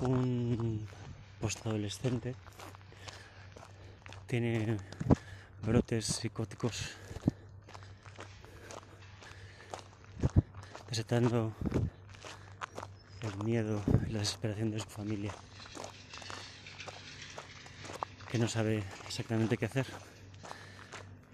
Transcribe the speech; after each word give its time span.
un 0.00 0.86
postadolescente 1.40 2.34
tiene 4.26 4.76
brotes 5.62 6.06
psicóticos 6.06 6.90
desatando 10.88 11.52
el 13.22 13.44
miedo 13.44 13.82
y 14.08 14.12
la 14.12 14.20
desesperación 14.20 14.70
de 14.70 14.80
su 14.80 14.88
familia 14.88 15.32
que 18.30 18.38
no 18.38 18.48
sabe 18.48 18.82
exactamente 19.06 19.56
qué 19.56 19.66
hacer 19.66 19.86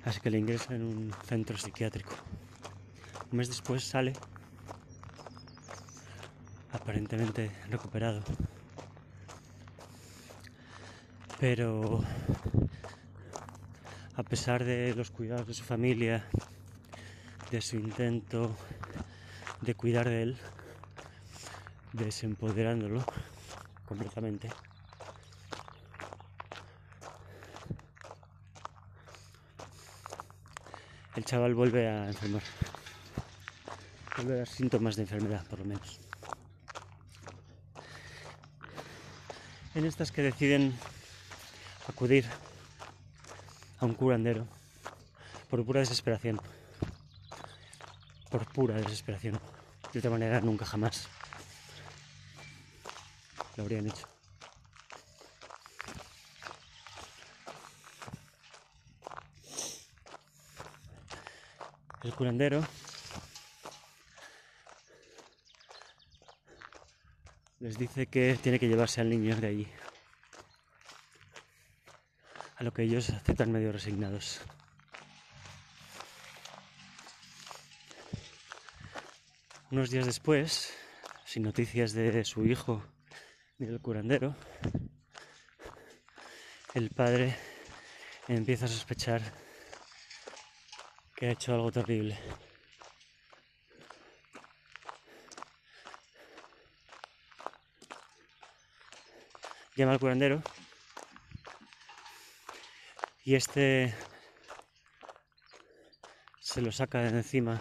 así 0.04 0.20
que 0.20 0.30
le 0.30 0.38
ingresa 0.38 0.74
en 0.74 0.82
un 0.82 1.14
centro 1.26 1.56
psiquiátrico. 1.56 2.12
Un 3.30 3.38
mes 3.38 3.48
después 3.48 3.84
sale 3.84 4.12
aparentemente 6.72 7.50
recuperado 7.70 8.22
pero 11.42 12.00
a 14.14 14.22
pesar 14.22 14.62
de 14.62 14.94
los 14.94 15.10
cuidados 15.10 15.48
de 15.48 15.54
su 15.54 15.64
familia, 15.64 16.24
de 17.50 17.60
su 17.60 17.74
intento 17.74 18.54
de 19.60 19.74
cuidar 19.74 20.08
de 20.08 20.22
él, 20.22 20.36
desempoderándolo 21.94 23.04
completamente, 23.86 24.50
el 31.16 31.24
chaval 31.24 31.54
vuelve 31.56 31.88
a 31.88 32.06
enfermar, 32.06 32.42
vuelve 34.16 34.34
a 34.34 34.36
dar 34.36 34.48
síntomas 34.48 34.94
de 34.94 35.02
enfermedad 35.02 35.44
por 35.46 35.58
lo 35.58 35.64
menos. 35.64 35.98
En 39.74 39.86
estas 39.86 40.12
que 40.12 40.20
deciden 40.20 40.78
acudir 41.88 42.26
a 43.80 43.86
un 43.86 43.94
curandero 43.94 44.46
por 45.48 45.64
pura 45.64 45.80
desesperación. 45.80 46.38
Por 48.30 48.44
pura 48.52 48.74
desesperación. 48.74 49.40
De 49.92 49.98
otra 49.98 50.10
manera 50.10 50.40
nunca 50.42 50.66
jamás 50.66 51.08
lo 53.56 53.62
habrían 53.62 53.86
hecho. 53.86 54.06
El 62.02 62.14
curandero 62.14 62.62
les 67.62 67.78
dice 67.78 68.08
que 68.08 68.36
tiene 68.42 68.58
que 68.58 68.66
llevarse 68.66 69.00
al 69.00 69.08
niño 69.08 69.36
de 69.36 69.46
allí 69.46 69.68
a 72.56 72.64
lo 72.64 72.72
que 72.72 72.82
ellos 72.82 73.10
aceptan 73.10 73.52
medio 73.52 73.70
resignados. 73.70 74.40
Unos 79.70 79.90
días 79.90 80.06
después, 80.06 80.74
sin 81.24 81.44
noticias 81.44 81.92
de 81.92 82.24
su 82.24 82.44
hijo 82.44 82.84
ni 83.58 83.66
del 83.66 83.80
curandero, 83.80 84.34
el 86.74 86.90
padre 86.90 87.36
empieza 88.26 88.64
a 88.64 88.68
sospechar 88.68 89.22
que 91.14 91.28
ha 91.28 91.30
hecho 91.30 91.54
algo 91.54 91.70
terrible. 91.70 92.18
Llama 99.82 99.94
al 99.94 99.98
curandero 99.98 100.40
y 103.24 103.34
este 103.34 103.92
se 106.38 106.62
lo 106.62 106.70
saca 106.70 107.00
de 107.00 107.08
encima 107.08 107.60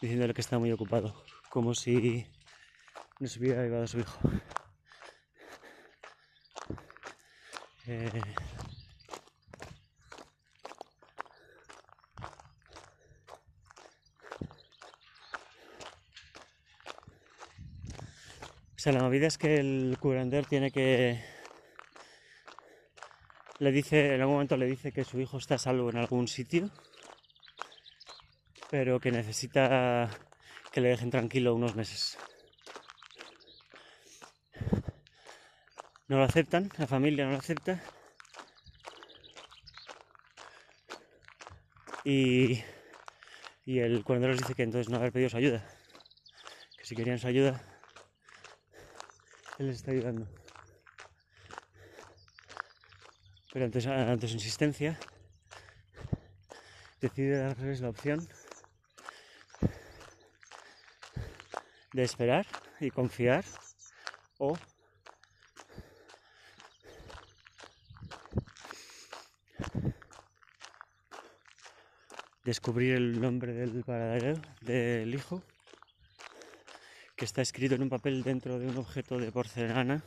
diciéndole 0.00 0.34
que 0.34 0.40
está 0.40 0.58
muy 0.58 0.72
ocupado, 0.72 1.24
como 1.50 1.72
si 1.72 2.26
no 3.20 3.28
se 3.28 3.38
hubiera 3.38 3.62
llevado 3.62 3.84
a 3.84 3.86
su 3.86 4.00
hijo. 4.00 4.18
Eh, 7.86 8.10
la 18.92 19.02
movida 19.02 19.26
es 19.26 19.38
que 19.38 19.58
el 19.58 19.96
curander 20.00 20.46
tiene 20.46 20.70
que 20.70 21.22
le 23.58 23.72
dice, 23.72 24.14
en 24.14 24.20
algún 24.20 24.36
momento 24.36 24.56
le 24.56 24.66
dice 24.66 24.92
que 24.92 25.04
su 25.04 25.20
hijo 25.20 25.38
está 25.38 25.58
salvo 25.58 25.90
en 25.90 25.96
algún 25.96 26.28
sitio, 26.28 26.70
pero 28.70 29.00
que 29.00 29.10
necesita 29.10 30.08
que 30.72 30.80
le 30.80 30.90
dejen 30.90 31.10
tranquilo 31.10 31.54
unos 31.54 31.74
meses. 31.74 32.16
No 36.06 36.18
lo 36.18 36.24
aceptan, 36.24 36.70
la 36.78 36.86
familia 36.86 37.24
no 37.26 37.32
lo 37.32 37.38
acepta. 37.38 37.82
Y, 42.04 42.62
y 43.66 43.80
el 43.80 44.02
curandero 44.04 44.32
les 44.32 44.42
dice 44.42 44.54
que 44.54 44.62
entonces 44.62 44.88
no 44.88 44.96
haber 44.96 45.12
pedido 45.12 45.28
su 45.30 45.36
ayuda. 45.36 45.68
Que 46.78 46.84
si 46.84 46.94
querían 46.94 47.18
su 47.18 47.26
ayuda, 47.26 47.77
él 49.58 49.66
les 49.66 49.76
está 49.76 49.90
ayudando. 49.90 50.26
pero 53.52 53.64
ante, 53.64 54.28
su 54.28 54.34
insistencia 54.34 54.98
decide 57.00 57.38
darles 57.38 57.80
la 57.80 57.88
opción 57.88 58.28
de 61.92 62.02
esperar 62.04 62.46
y 62.78 62.90
confiar 62.90 63.44
o 64.38 64.56
descubrir 72.44 72.94
el 72.94 73.20
nombre 73.20 73.54
del 73.54 73.82
paradero 73.82 74.40
del 74.60 75.14
hijo 75.14 75.42
que 77.18 77.24
está 77.24 77.42
escrito 77.42 77.74
en 77.74 77.82
un 77.82 77.88
papel 77.88 78.22
dentro 78.22 78.60
de 78.60 78.68
un 78.68 78.76
objeto 78.76 79.18
de 79.18 79.32
porcelana 79.32 80.04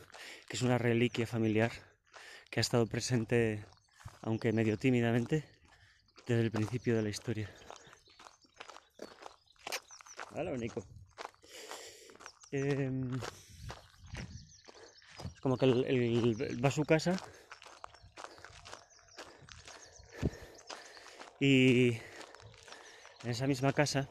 que 0.48 0.56
es 0.56 0.62
una 0.62 0.78
reliquia 0.78 1.26
familiar 1.26 1.70
que 2.50 2.58
ha 2.58 2.62
estado 2.62 2.86
presente, 2.86 3.66
aunque 4.22 4.52
medio 4.52 4.78
tímidamente, 4.78 5.44
desde 6.26 6.42
el 6.42 6.50
principio 6.50 6.96
de 6.96 7.02
la 7.02 7.10
historia. 7.10 7.50
Hola, 10.34 10.52
Nico. 10.52 10.82
Em, 12.50 13.12
es 15.34 15.40
como 15.42 15.58
que 15.58 15.66
él 15.66 16.64
va 16.64 16.68
a 16.68 16.72
su 16.72 16.84
casa 16.84 17.16
y 21.40 21.92
en 23.22 23.30
esa 23.30 23.46
misma 23.46 23.74
casa 23.74 24.08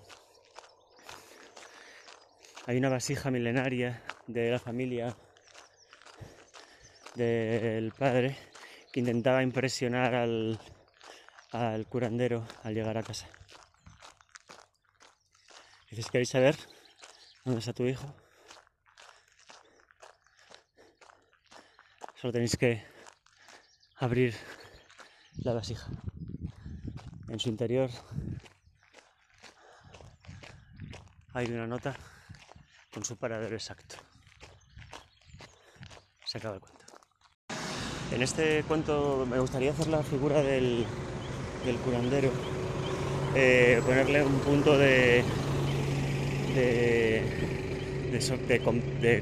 hay 2.72 2.78
una 2.78 2.88
vasija 2.88 3.30
milenaria 3.32 4.02
de 4.28 4.50
la 4.50 4.58
familia 4.58 5.14
del 7.16 7.92
padre 7.92 8.38
que 8.94 9.02
intentaba 9.02 9.44
impresionar 9.44 10.16
al, 10.16 10.58
curandero 11.90 12.48
al 12.64 12.74
llegar 12.74 12.98
a 12.98 13.04
casa. 13.04 13.28
Dices, 15.90 16.10
¿queréis 16.10 16.30
saber 16.30 16.56
dónde 17.44 17.60
está 17.60 17.74
tu 17.74 17.84
hijo? 17.84 18.16
Solo 22.16 22.32
tenéis 22.32 22.56
que 22.56 22.86
abrir 23.98 24.34
la 25.40 25.52
vasija. 25.52 25.90
En 27.28 27.38
su 27.38 27.50
interior 27.50 27.90
hay 31.34 31.48
una 31.48 31.68
nota 31.68 31.98
con 32.94 33.06
su 33.06 33.18
paradero 33.18 33.56
exacto. 33.56 33.96
Se 36.26 36.38
acaba 36.38 36.56
el 36.56 36.62
cuento. 36.62 36.82
En 38.12 38.22
este 38.22 38.64
cuento 38.64 39.26
me 39.30 39.40
gustaría 39.40 39.72
hacer 39.72 39.88
la 39.88 40.04
figura 40.04 40.42
del, 40.42 40.86
curandero, 41.86 42.30
eh, 43.36 43.82
ponerle 43.86 44.24
un 44.24 44.40
punto 44.40 44.78
de, 44.78 45.24
de, 46.54 47.22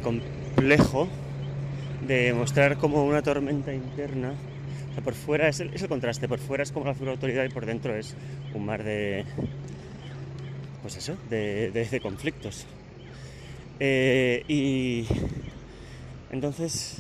complejo, 0.02 1.08
de 2.08 2.34
mostrar 2.34 2.78
como 2.78 3.06
una 3.06 3.22
tormenta 3.22 3.72
interna. 3.74 4.34
O 4.90 4.94
sea, 4.94 5.04
por 5.04 5.14
fuera 5.14 5.48
es 5.48 5.60
el, 5.60 5.88
contraste, 5.88 6.28
por 6.28 6.40
fuera 6.40 6.64
es 6.64 6.72
como 6.72 6.88
la 6.88 6.94
figura 6.94 7.12
de 7.12 7.16
autoridad 7.18 7.44
y 7.46 7.50
por 7.50 7.68
dentro 7.68 7.96
es 7.96 8.16
un 8.56 8.66
mar 8.66 8.84
de, 8.84 9.24
pues 10.82 10.98
eso, 10.98 11.16
de, 11.30 12.00
conflictos. 12.02 12.66
Eh, 13.80 14.44
y 14.48 15.08
Entonces, 16.32 16.98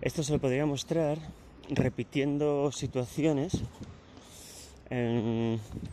esto 0.00 0.22
se 0.22 0.32
lo 0.32 0.38
podría 0.38 0.64
mostrar 0.64 1.18
repitiendo 1.70 2.70
situaciones 2.72 3.62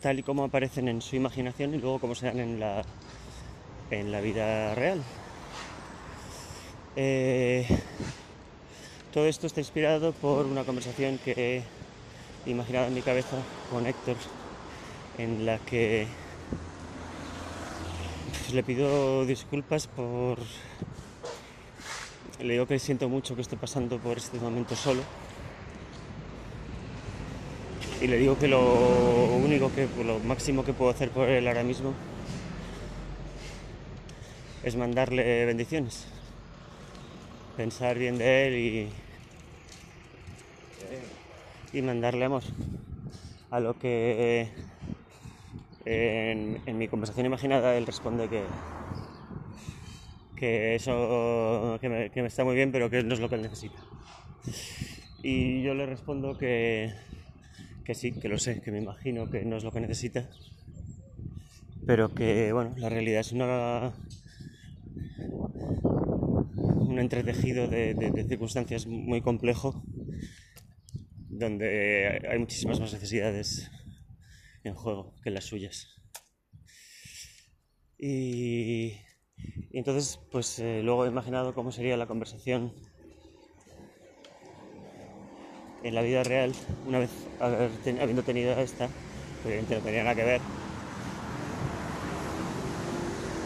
tal 0.02 0.18
y 0.18 0.22
como 0.22 0.44
aparecen 0.44 0.88
en 0.88 1.00
su 1.00 1.16
imaginación 1.16 1.74
y 1.74 1.78
luego 1.78 1.98
como 2.00 2.14
se 2.14 2.26
dan 2.26 2.38
en 2.38 2.60
la, 2.60 2.82
en 3.90 4.12
la 4.12 4.20
vida 4.20 4.74
real. 4.74 5.02
Eh, 6.96 7.66
todo 9.12 9.26
esto 9.26 9.46
está 9.46 9.60
inspirado 9.60 10.12
por 10.12 10.44
una 10.44 10.64
conversación 10.64 11.18
que 11.18 11.64
he 12.46 12.50
imaginado 12.50 12.88
en 12.88 12.94
mi 12.94 13.00
cabeza 13.00 13.38
con 13.70 13.86
Héctor, 13.86 14.16
en 15.18 15.46
la 15.46 15.58
que 15.58 16.06
pues, 18.50 18.56
le 18.56 18.62
pido 18.64 19.24
disculpas 19.26 19.86
por... 19.86 20.38
Le 22.40 22.54
digo 22.54 22.66
que 22.66 22.80
siento 22.80 23.08
mucho 23.08 23.36
que 23.36 23.42
esté 23.42 23.56
pasando 23.56 23.98
por 23.98 24.16
este 24.16 24.40
momento 24.40 24.74
solo 24.74 25.02
y 28.00 28.08
le 28.08 28.16
digo 28.16 28.36
que 28.38 28.48
lo 28.48 28.60
único 29.36 29.70
que, 29.72 29.86
lo 30.04 30.18
máximo 30.20 30.64
que 30.64 30.72
puedo 30.72 30.90
hacer 30.90 31.10
por 31.10 31.28
él 31.28 31.46
ahora 31.46 31.62
mismo 31.62 31.94
es 34.64 34.74
mandarle 34.74 35.44
bendiciones, 35.44 36.06
pensar 37.56 37.98
bien 37.98 38.18
de 38.18 38.46
él 38.48 38.54
y, 41.72 41.78
y 41.78 41.82
mandarle 41.82 42.24
amor. 42.24 42.42
A 43.52 43.60
lo 43.60 43.78
que 43.78 44.48
en, 45.84 46.78
mi 46.78 46.88
conversación 46.88 47.26
imaginada 47.26 47.76
él 47.76 47.86
responde 47.86 48.28
que, 48.28 48.42
que 50.36 50.74
eso 50.74 51.78
que 51.80 51.88
me 51.88 52.26
está 52.26 52.44
muy 52.44 52.54
bien, 52.54 52.72
pero 52.72 52.90
que 52.90 53.02
no 53.02 53.14
es 53.14 53.20
lo 53.20 53.28
que 53.28 53.36
él 53.36 53.42
necesita. 53.42 53.78
Y 55.22 55.62
yo 55.62 55.74
le 55.74 55.86
respondo 55.86 56.38
que 56.38 56.92
que 57.90 57.94
sí, 57.96 58.12
que 58.12 58.28
lo 58.28 58.38
sé, 58.38 58.60
que 58.60 58.70
me 58.70 58.78
imagino 58.78 59.28
que 59.30 59.44
no 59.44 59.56
es 59.56 59.64
lo 59.64 59.72
que 59.72 59.80
necesita, 59.80 60.30
pero 61.86 62.14
que 62.14 62.52
bueno, 62.52 62.72
la 62.76 62.88
realidad 62.88 63.20
es 63.20 63.32
una 63.32 63.92
un 66.56 67.00
entretejido 67.00 67.66
de, 67.66 68.26
circunstancias 68.28 68.86
muy 68.86 69.22
complejo 69.22 69.82
donde 71.28 72.20
hay 72.30 72.38
muchísimas 72.38 72.78
más 72.78 72.92
necesidades 72.92 73.70
en 74.64 74.74
juego 74.74 75.14
que 75.22 75.30
las 75.30 75.44
suyas. 75.44 75.88
Y, 77.98 78.94
entonces, 79.72 80.18
pues 80.30 80.58
eh, 80.58 80.80
luego 80.82 81.04
he 81.04 81.08
imaginado 81.08 81.54
cómo 81.54 81.70
sería 81.70 81.96
la 81.96 82.06
conversación 82.06 82.72
en 85.82 85.94
la 85.94 86.02
vida 86.02 86.22
real, 86.22 86.52
una 86.84 86.98
vez 86.98 87.10
habiendo 87.40 88.22
tenido 88.22 88.52
esta, 88.52 88.88
obviamente 89.44 89.74
no 89.74 89.80
tenía 89.80 90.02
nada 90.02 90.14
que 90.14 90.24
ver, 90.24 90.40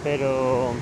pero 0.03 0.75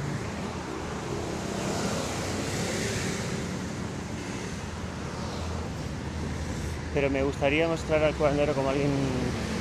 pero 6.94 7.10
me 7.10 7.22
gustaría 7.22 7.68
mostrar 7.68 8.02
al 8.02 8.14
curandero 8.14 8.54
como 8.54 8.70
alguien 8.70 9.51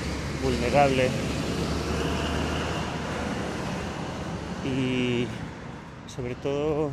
vulnerable. 0.42 1.10
Y 4.66 5.28
sobre 6.08 6.36
todo 6.36 6.92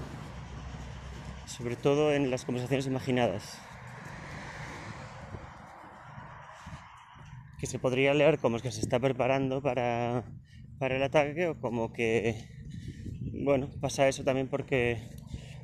sobre 1.47 1.77
todo 1.77 2.13
en 2.13 2.31
las 2.31 2.45
conversaciones 2.45 2.87
imaginadas 2.87 3.59
que 7.59 7.67
se 7.67 7.79
podría 7.79 8.15
leer 8.15 8.39
como 8.39 8.61
que 8.61 8.71
se 8.71 8.81
está 8.81 9.01
preparando 9.01 9.61
para, 9.61 10.23
el 10.81 11.03
ataque 11.03 11.49
o 11.49 11.61
como 11.61 11.93
que, 11.93 12.49
bueno, 13.45 13.69
pasa 13.81 14.07
eso 14.07 14.23
también 14.23 14.47
porque, 14.47 15.03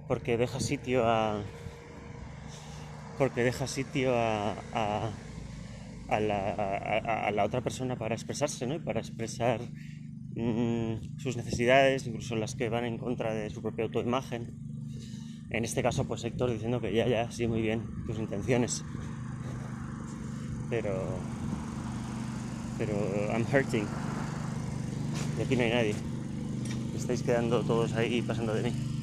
porque 0.08 0.36
deja 0.36 0.58
sitio 0.58 1.06
a 1.06 1.42
porque 3.16 3.44
deja 3.44 3.68
sitio 3.68 4.12
a, 6.08 6.16
a, 6.16 7.30
la, 7.30 7.44
otra 7.44 7.60
persona 7.60 7.96
para 7.96 8.14
expresarse, 8.14 8.66
¿no? 8.66 8.74
Y 8.74 8.78
para 8.78 9.00
expresar 9.00 9.60
mm, 10.36 11.18
sus 11.18 11.36
necesidades, 11.36 12.06
incluso 12.06 12.36
las 12.36 12.54
que 12.54 12.68
van 12.68 12.84
en 12.84 12.98
contra 12.98 13.34
de 13.34 13.50
su 13.50 13.62
propia 13.62 13.84
autoimagen. 13.84 14.58
En 15.50 15.64
este 15.64 15.82
caso, 15.82 16.06
pues 16.06 16.24
Héctor 16.24 16.50
diciendo 16.50 16.80
que 16.80 16.92
ya, 16.92 17.06
ya, 17.06 17.30
sí, 17.30 17.46
muy 17.46 17.62
bien, 17.62 17.82
tus 18.06 18.18
intenciones. 18.18 18.84
Pero 20.70 21.18
pero 22.78 22.94
I'm 23.32 23.46
hurting. 23.52 23.86
Y 25.38 25.42
aquí 25.42 25.56
no 25.56 25.62
hay 25.62 25.70
nadie. 25.70 25.94
Estáis 26.96 27.22
quedando 27.22 27.62
todos 27.62 27.92
ahí 27.94 28.22
pasando 28.22 28.54
de 28.54 28.64
mí. 28.64 28.93